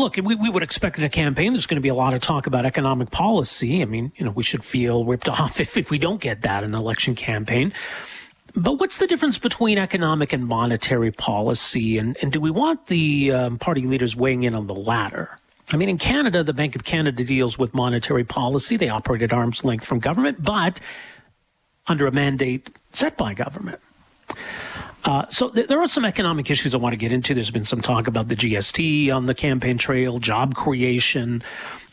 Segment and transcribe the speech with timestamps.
[0.00, 2.20] look, we, we would expect in a campaign there's going to be a lot of
[2.20, 3.82] talk about economic policy.
[3.82, 6.64] I mean, you know, we should feel ripped off if, if we don't get that
[6.64, 7.72] in an election campaign.
[8.54, 11.98] But what's the difference between economic and monetary policy?
[11.98, 15.38] And, and do we want the um, party leaders weighing in on the latter?
[15.72, 18.76] I mean, in Canada, the Bank of Canada deals with monetary policy.
[18.76, 20.80] They operate at arm's length from government, but
[21.86, 23.80] under a mandate set by government.
[25.04, 27.34] Uh, so th- there are some economic issues I want to get into.
[27.34, 31.42] There's been some talk about the GST on the campaign trail, job creation,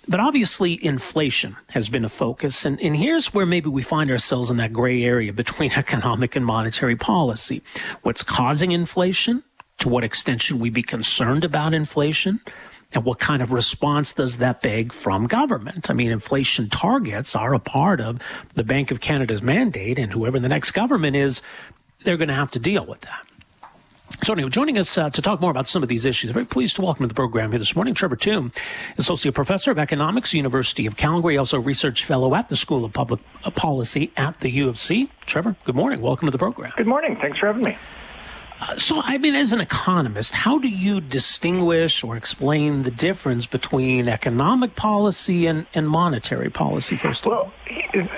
[0.07, 2.65] but obviously inflation has been a focus.
[2.65, 6.45] And, and here's where maybe we find ourselves in that gray area between economic and
[6.45, 7.61] monetary policy.
[8.01, 9.43] What's causing inflation?
[9.79, 12.39] To what extent should we be concerned about inflation?
[12.93, 15.89] And what kind of response does that beg from government?
[15.89, 18.19] I mean, inflation targets are a part of
[18.53, 21.41] the Bank of Canada's mandate, and whoever the next government is,
[22.03, 23.27] they're going to have to deal with that.
[24.23, 26.45] So anyway, joining us uh, to talk more about some of these issues, I'm very
[26.45, 28.51] pleased to welcome to the program here this morning Trevor Tombe,
[28.97, 33.19] Associate Professor of Economics, University of Calgary, also Research Fellow at the School of Public
[33.55, 35.11] Policy at the U of C.
[35.25, 36.01] Trevor, good morning.
[36.01, 36.73] Welcome to the program.
[36.75, 37.17] Good morning.
[37.21, 37.77] Thanks for having me.
[38.59, 43.45] Uh, so, I mean, as an economist, how do you distinguish or explain the difference
[43.45, 47.53] between economic policy and, and monetary policy, first of all?
[47.93, 48.09] That's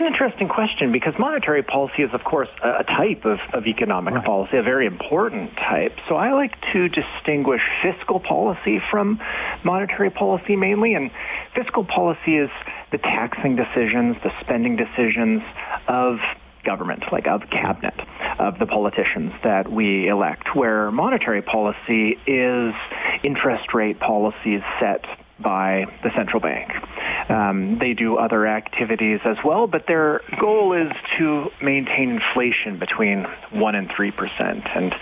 [0.00, 4.24] an interesting question because monetary policy is, of course, a type of, of economic right.
[4.24, 5.98] policy, a very important type.
[6.08, 9.20] So I like to distinguish fiscal policy from
[9.64, 10.94] monetary policy mainly.
[10.94, 11.10] And
[11.54, 12.50] fiscal policy is
[12.90, 15.42] the taxing decisions, the spending decisions
[15.86, 16.18] of
[16.64, 17.94] government, like of cabinet,
[18.38, 22.74] of the politicians that we elect, where monetary policy is
[23.22, 25.04] interest rate policies set
[25.40, 26.70] by the central bank.
[27.28, 33.24] Um, they do other activities as well, but their goal is to maintain inflation between
[33.50, 34.76] 1 and 3%.
[34.76, 34.94] And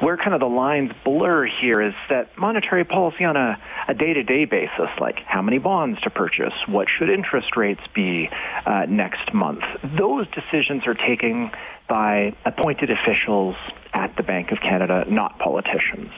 [0.00, 3.56] where kind of the lines blur here is that monetary policy on a,
[3.86, 8.28] a day-to-day basis, like how many bonds to purchase, what should interest rates be
[8.66, 9.62] uh, next month,
[9.96, 11.52] those decisions are taken
[11.88, 13.54] by appointed officials
[13.92, 16.10] at the Bank of Canada, not politicians.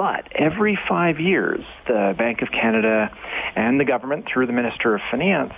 [0.00, 3.14] But every five years, the Bank of Canada
[3.54, 5.52] and the government, through the Minister of Finance,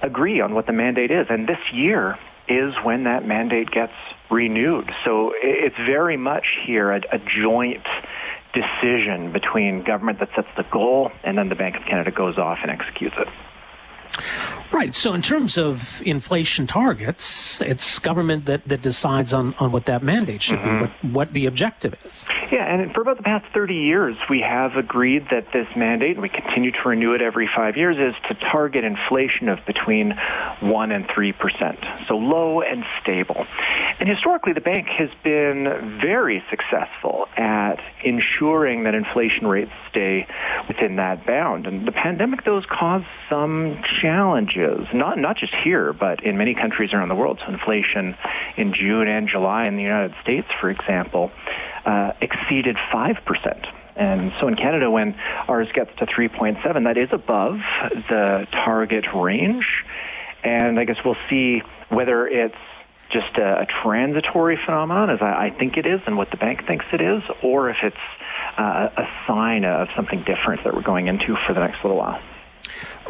[0.00, 1.26] agree on what the mandate is.
[1.28, 3.92] And this year is when that mandate gets
[4.30, 4.92] renewed.
[5.04, 7.84] So it's very much here a, a joint
[8.52, 12.58] decision between government that sets the goal and then the Bank of Canada goes off
[12.62, 13.26] and executes it.
[14.70, 14.94] Right.
[14.94, 20.02] So, in terms of inflation targets, it's government that, that decides on, on what that
[20.02, 20.84] mandate should mm-hmm.
[20.84, 22.24] be, what, what the objective is.
[22.54, 26.22] Yeah, and for about the past 30 years, we have agreed that this mandate, and
[26.22, 30.12] we continue to renew it every five years, is to target inflation of between
[30.60, 32.06] 1 and 3%.
[32.06, 33.44] So low and stable.
[33.98, 40.28] And historically, the bank has been very successful at ensuring that inflation rates stay
[40.68, 41.66] within that bound.
[41.66, 46.92] And the pandemic, those caused some challenges, not, not just here, but in many countries
[46.92, 47.40] around the world.
[47.40, 48.16] So inflation
[48.56, 51.30] in June and July in the United States, for example,
[51.84, 53.66] uh, exceeded 5%.
[53.96, 55.14] And so in Canada, when
[55.48, 57.58] ours gets to 3.7, that is above
[58.08, 59.84] the target range.
[60.42, 62.56] And I guess we'll see whether it's
[63.14, 66.66] just a, a transitory phenomenon, as I, I, think it is, and what the bank
[66.66, 67.96] thinks it is, or if it's
[68.58, 72.20] uh, a sign of something different that we're going into for the next little while.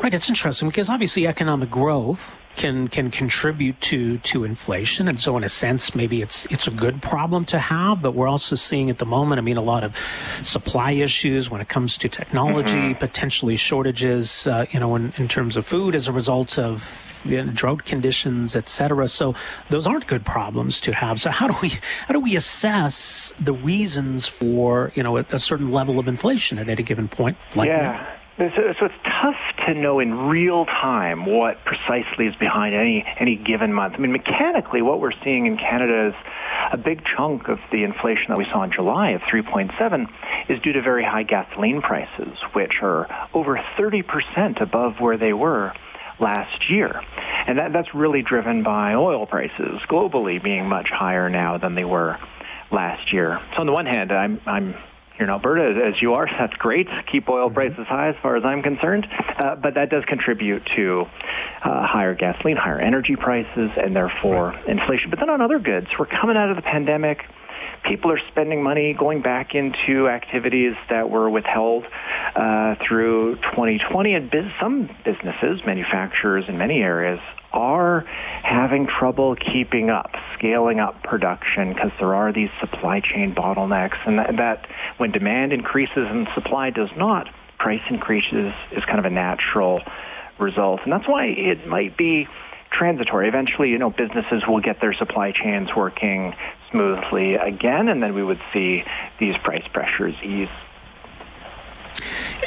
[0.03, 5.37] Right, it's interesting because obviously economic growth can can contribute to to inflation, and so
[5.37, 8.03] in a sense, maybe it's it's a good problem to have.
[8.03, 9.97] But we're also seeing at the moment, I mean, a lot of
[10.43, 12.99] supply issues when it comes to technology, mm-hmm.
[12.99, 17.43] potentially shortages, uh, you know, in, in terms of food as a result of you
[17.43, 19.09] know, drought conditions, et cetera.
[19.09, 19.35] So
[19.71, 21.21] those aren't good problems to have.
[21.21, 21.71] So how do we
[22.07, 26.59] how do we assess the reasons for you know a, a certain level of inflation
[26.59, 27.37] at any given point?
[27.55, 27.93] Like yeah.
[27.93, 28.14] That?
[28.37, 29.37] So, it's tough
[29.67, 33.95] to know in real time what precisely is behind any any given month.
[33.95, 36.15] I mean, mechanically, what we're seeing in Canada is
[36.73, 40.09] a big chunk of the inflation that we saw in July of 3.7
[40.49, 45.73] is due to very high gasoline prices, which are over 30% above where they were
[46.19, 47.01] last year.
[47.47, 51.85] And that, that's really driven by oil prices globally being much higher now than they
[51.85, 52.19] were
[52.73, 53.41] last year.
[53.55, 54.75] So on the one hand, I'm, I'm
[55.17, 56.27] here in Alberta as you are.
[56.27, 56.89] That's great.
[57.11, 57.55] Keep oil mm-hmm.
[57.55, 59.07] prices high as far as I'm concerned.
[59.39, 61.07] Uh, but that does contribute to
[61.63, 65.11] uh, higher gasoline, higher energy prices, and therefore inflation.
[65.11, 67.25] But then on other goods, we're coming out of the pandemic.
[67.85, 71.85] People are spending money going back into activities that were withheld
[72.35, 74.15] uh, through 2020.
[74.15, 77.21] And biz- some businesses, manufacturers in many areas,
[77.53, 78.01] are
[78.43, 84.19] having trouble keeping up, scaling up production because there are these supply chain bottlenecks and
[84.19, 84.67] that, that
[84.97, 87.29] when demand increases and supply does not,
[87.59, 89.79] price increases is kind of a natural
[90.39, 90.81] result.
[90.85, 92.27] And that's why it might be
[92.77, 93.29] transitory.
[93.29, 96.35] Eventually, you know, businesses will get their supply chains working
[96.71, 98.85] smoothly again, and then we would see
[99.19, 100.49] these price pressures ease.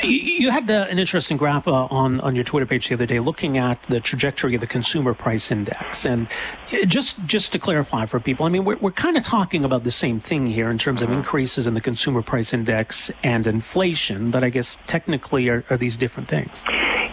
[0.04, 3.20] You had the, an interesting graph uh, on, on your Twitter page the other day
[3.20, 6.06] looking at the trajectory of the consumer price index.
[6.06, 6.28] And
[6.72, 9.86] uh, just, just to clarify for people, I mean, we're, we're kind of talking about
[9.86, 11.20] the same thing here in terms of mm-hmm.
[11.20, 15.98] increases in the consumer price index and inflation, but I guess technically are, are these
[15.98, 16.62] different things?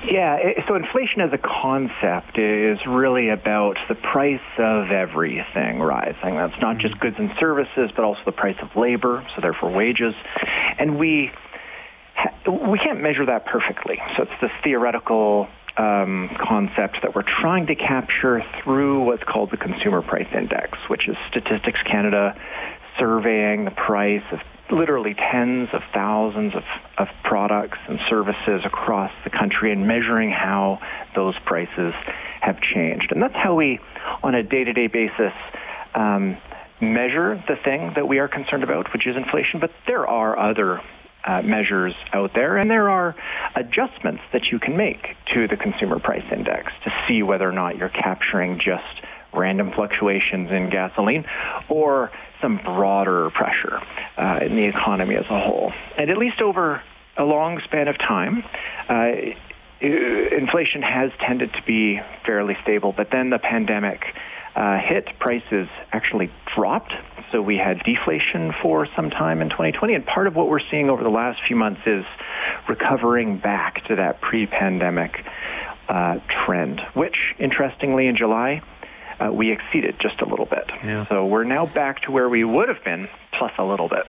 [0.07, 6.37] Yeah, so inflation as a concept is really about the price of everything rising.
[6.37, 7.03] That's not just mm-hmm.
[7.03, 10.15] goods and services, but also the price of labor, so therefore wages.
[10.79, 11.33] And we
[12.47, 14.01] we can't measure that perfectly.
[14.17, 19.57] So it's this theoretical um, concept that we're trying to capture through what's called the
[19.57, 22.39] Consumer Price Index, which is Statistics Canada
[22.99, 24.41] surveying the price of
[24.71, 26.63] literally tens of thousands of,
[26.99, 30.81] of products and services across the country and measuring how
[31.15, 31.95] those prices
[32.41, 33.13] have changed.
[33.13, 33.79] And that's how we,
[34.23, 35.33] on a day-to-day basis,
[35.95, 36.37] um,
[36.81, 39.61] measure the thing that we are concerned about, which is inflation.
[39.61, 40.81] But there are other
[41.25, 43.15] uh, measures out there, and there are
[43.55, 47.77] adjustments that you can make to the consumer price index to see whether or not
[47.77, 48.85] you're capturing just
[49.37, 51.25] random fluctuations in gasoline
[51.69, 52.11] or
[52.41, 53.81] some broader pressure
[54.17, 55.73] uh, in the economy as a whole.
[55.97, 56.83] And at least over
[57.17, 58.45] a long span of time,
[58.89, 59.13] uh,
[59.81, 64.05] inflation has tended to be fairly stable, but then the pandemic
[64.55, 66.93] uh, hit, prices actually dropped.
[67.33, 69.95] So we had deflation for some time in 2020.
[69.95, 72.05] And part of what we're seeing over the last few months is
[72.69, 75.25] recovering back to that pre-pandemic
[75.89, 78.63] uh, trend, which interestingly in July,
[79.21, 80.71] uh, we exceeded just a little bit.
[80.83, 81.07] Yeah.
[81.09, 84.07] So we're now back to where we would have been, plus a little bit.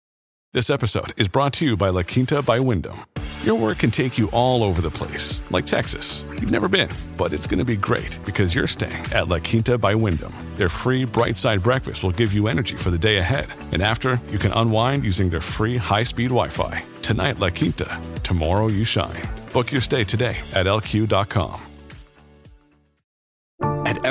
[0.52, 3.04] This episode is brought to you by La Quinta by Wyndham.
[3.42, 6.24] Your work can take you all over the place, like Texas.
[6.38, 9.76] You've never been, but it's going to be great because you're staying at La Quinta
[9.78, 10.32] by Wyndham.
[10.56, 13.46] Their free bright side breakfast will give you energy for the day ahead.
[13.72, 16.82] And after, you can unwind using their free high speed Wi Fi.
[17.00, 18.00] Tonight, La Quinta.
[18.22, 19.22] Tomorrow, you shine.
[19.52, 21.71] Book your stay today at lq.com.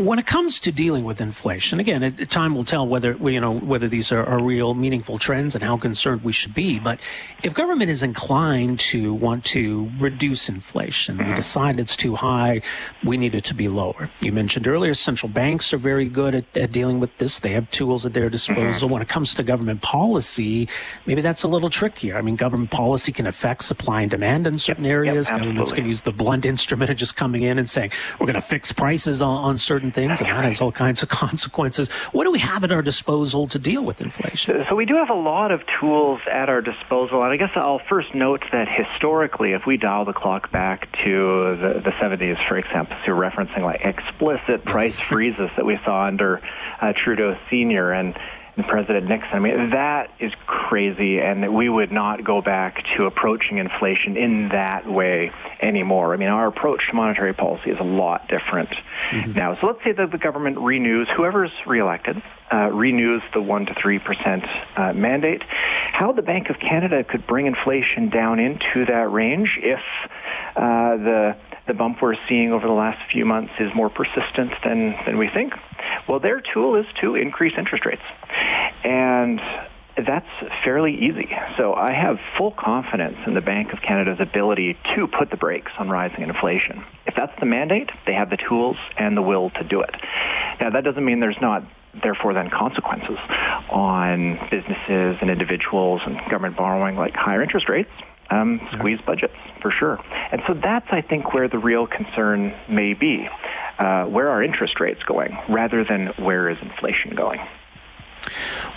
[0.00, 3.58] When it comes to dealing with inflation, again, it, time will tell whether you know
[3.58, 6.78] whether these are, are, real, meaningful trends and how concerned we should be.
[6.78, 7.00] But
[7.42, 11.34] if government is inclined to want to reduce inflation, we mm-hmm.
[11.34, 12.62] decide it's too high,
[13.04, 14.08] we need it to be lower.
[14.20, 17.70] You mentioned earlier, central banks are very good at, at dealing with this; they have
[17.70, 18.86] tools at their disposal.
[18.86, 18.92] Mm-hmm.
[18.94, 20.66] When it comes to government policy,
[21.04, 22.16] maybe that's a little trickier.
[22.16, 25.28] I mean, government policy can affect supply and demand in certain yep, areas.
[25.28, 28.40] Yep, Governments can use the blunt instrument of just coming in and saying we're going
[28.40, 31.90] to fix prices on, on certain certain things, and that has all kinds of consequences.
[32.12, 34.64] What do we have at our disposal to deal with inflation?
[34.68, 37.80] So we do have a lot of tools at our disposal, and I guess I'll
[37.88, 42.58] first note that historically, if we dial the clock back to the, the 70s, for
[42.58, 46.40] example, so you're referencing like explicit price freezes that we saw under
[46.80, 47.92] uh, Trudeau Sr.
[47.92, 48.18] and
[48.60, 49.30] and President Nixon.
[49.32, 54.50] I mean, that is crazy, and we would not go back to approaching inflation in
[54.50, 56.12] that way anymore.
[56.12, 58.70] I mean, our approach to monetary policy is a lot different
[59.10, 59.32] mm-hmm.
[59.32, 59.58] now.
[59.60, 64.48] So let's say that the government renews, whoever's reelected, uh, renews the 1 to 3%
[64.76, 65.42] uh, mandate.
[65.92, 69.80] How the Bank of Canada could bring inflation down into that range if
[70.56, 71.36] uh, the
[71.70, 75.28] the bump we're seeing over the last few months is more persistent than, than we
[75.28, 75.54] think.
[76.08, 78.02] Well, their tool is to increase interest rates.
[78.84, 79.40] And
[79.96, 80.28] that's
[80.64, 81.30] fairly easy.
[81.56, 85.72] So I have full confidence in the Bank of Canada's ability to put the brakes
[85.78, 86.84] on rising inflation.
[87.06, 89.94] If that's the mandate, they have the tools and the will to do it.
[90.60, 91.64] Now, that doesn't mean there's not
[92.02, 93.18] therefore then consequences
[93.68, 97.90] on businesses and individuals and government borrowing like higher interest rates
[98.30, 99.98] um, squeeze budgets for sure.
[100.32, 103.28] And so that's, I think, where the real concern may be.
[103.80, 107.40] Uh, where are interest rates going rather than where is inflation going?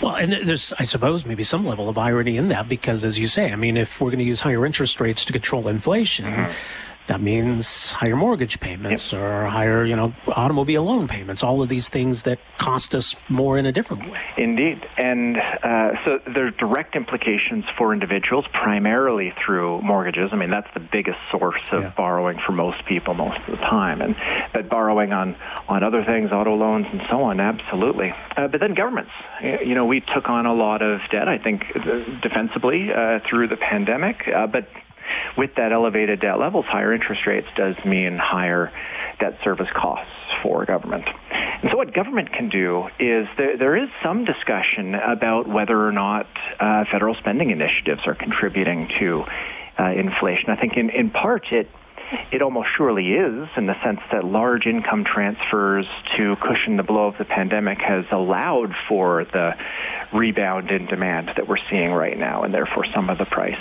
[0.00, 3.26] Well, and there's, I suppose, maybe some level of irony in that because, as you
[3.26, 6.52] say, I mean, if we're going to use higher interest rates to control inflation, mm-hmm
[7.06, 9.22] that means higher mortgage payments Yep.
[9.22, 13.58] or higher, you know, automobile loan payments, all of these things that cost us more
[13.58, 14.20] in a different way.
[14.38, 14.86] Indeed.
[14.96, 20.30] And uh, so there are direct implications for individuals, primarily through mortgages.
[20.32, 21.92] I mean, that's the biggest source of Yeah.
[21.96, 24.00] borrowing for most people most of the time.
[24.00, 24.16] And
[24.52, 25.36] but borrowing on,
[25.68, 28.14] on other things, auto loans and so on, absolutely.
[28.36, 29.10] Uh, but then governments.
[29.42, 31.80] You know, we took on a lot of debt, I think, uh,
[32.22, 34.26] defensively uh, through the pandemic.
[34.26, 34.68] Uh, but
[35.36, 38.72] with that elevated debt levels, higher interest rates does mean higher
[39.18, 40.12] debt service costs
[40.42, 41.04] for government.
[41.30, 45.92] And so what government can do is there, there is some discussion about whether or
[45.92, 46.26] not
[46.60, 49.24] uh, federal spending initiatives are contributing to
[49.78, 50.50] uh, inflation.
[50.50, 51.68] I think in, in part it
[52.30, 57.06] it almost surely is in the sense that large income transfers to cushion the blow
[57.06, 59.54] of the pandemic has allowed for the
[60.12, 63.60] rebound in demand that we're seeing right now and therefore some of the price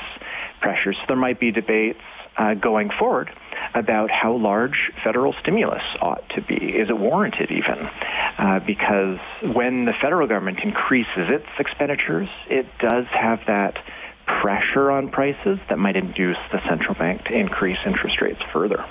[0.62, 0.98] pressures.
[1.08, 2.00] There might be debates
[2.38, 3.30] uh, going forward
[3.74, 6.56] about how large federal stimulus ought to be.
[6.56, 7.90] Is it warranted even?
[8.38, 9.20] Uh, because
[9.54, 13.78] when the federal government increases its expenditures, it does have that
[14.25, 18.86] pressure on prices that might induce the central bank to increase interest rates further.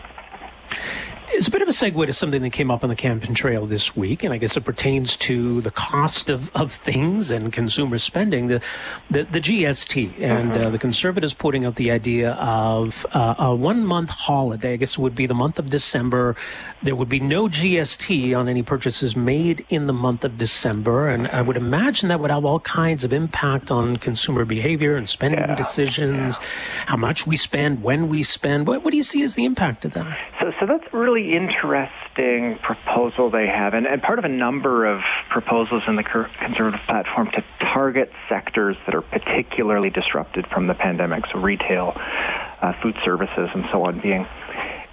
[1.34, 3.64] It's a bit of a segue to something that came up on the campaign trail
[3.64, 7.96] this week, and I guess it pertains to the cost of, of things and consumer
[7.98, 8.62] spending, the
[9.10, 10.20] the, the GST.
[10.20, 14.74] And uh, the Conservatives putting out the idea of uh, a one month holiday.
[14.74, 16.36] I guess it would be the month of December.
[16.82, 21.08] There would be no GST on any purchases made in the month of December.
[21.08, 25.08] And I would imagine that would have all kinds of impact on consumer behavior and
[25.08, 25.54] spending Yeah.
[25.54, 26.38] decisions,
[26.86, 28.66] how much we spend, when we spend.
[28.66, 30.20] What, what do you see as the impact of that?
[30.40, 34.86] So, so that's a really interesting proposal they have, and, and part of a number
[34.86, 40.74] of proposals in the conservative platform to target sectors that are particularly disrupted from the
[40.74, 44.26] pandemic, so retail, uh, food services, and so on being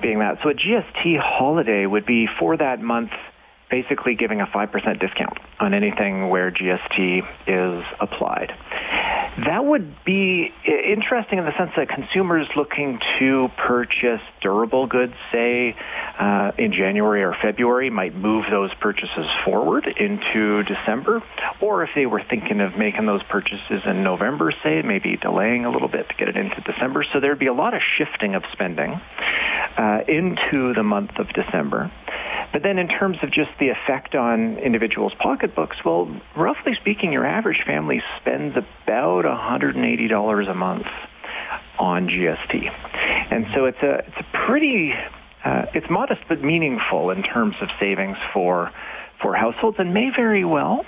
[0.02, 0.40] being that.
[0.44, 3.12] So a GST holiday would be for that month
[3.70, 8.54] basically giving a 5% discount on anything where GST is applied.
[9.46, 15.76] That would be interesting in the sense that consumers looking to purchase durable goods, say,
[16.20, 21.24] uh, in January or February, might move those purchases forward into December.
[21.62, 25.72] Or if they were thinking of making those purchases in November, say, maybe delaying a
[25.72, 27.06] little bit to get it into December.
[27.14, 29.00] So there'd be a lot of shifting of spending
[29.78, 31.92] uh, into the month of December.
[32.52, 37.26] But then in terms of just the effect on individuals' pocketbooks, well, roughly speaking, your
[37.26, 40.88] average family spends about $180 a month
[41.78, 42.70] on GST.
[43.32, 44.94] And so it's a, it's a pretty,
[45.44, 48.72] uh, it's modest but meaningful in terms of savings for,
[49.22, 50.86] for households and may very well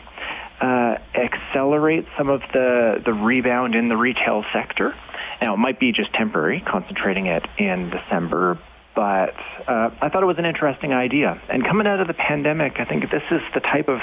[0.59, 4.95] uh, accelerate some of the, the rebound in the retail sector.
[5.41, 8.59] Now, it might be just temporary, concentrating it in December,
[8.95, 9.35] but
[9.67, 11.41] uh, I thought it was an interesting idea.
[11.49, 13.99] And coming out of the pandemic, I think this is the type of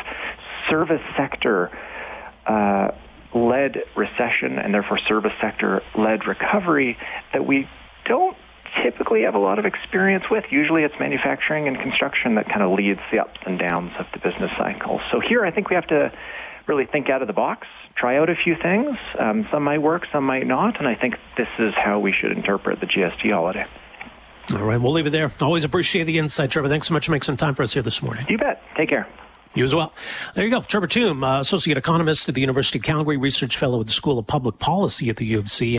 [0.68, 1.70] service sector
[2.46, 2.92] uh,
[3.34, 6.96] led recession and therefore service sector led recovery
[7.32, 7.68] that we
[8.06, 8.36] don't
[8.82, 10.44] typically have a lot of experience with.
[10.50, 14.18] Usually it's manufacturing and construction that kind of leads the ups and downs of the
[14.18, 15.00] business cycle.
[15.10, 16.12] So here I think we have to
[16.66, 18.96] really think out of the box, try out a few things.
[19.18, 22.32] Um, some might work, some might not, and I think this is how we should
[22.32, 23.66] interpret the GST holiday.
[24.54, 25.30] All right, we'll leave it there.
[25.40, 26.68] Always appreciate the insight, Trevor.
[26.68, 28.26] Thanks so much for making some time for us here this morning.
[28.28, 28.62] You bet.
[28.76, 29.06] Take care.
[29.54, 29.92] You as well.
[30.34, 30.60] There you go.
[30.60, 34.18] Trevor Tombe, uh, Associate Economist at the University of Calgary, Research Fellow at the School
[34.18, 35.76] of Public Policy at the U of C.